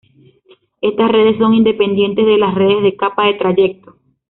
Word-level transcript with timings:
Estas 0.81 1.11
redes 1.11 1.37
son 1.37 1.53
independientes 1.53 2.25
de 2.25 2.39
las 2.39 2.55
redes 2.55 2.81
de 2.81 2.95
capa 2.97 3.27
de 3.27 3.35
trayecto. 3.35 3.97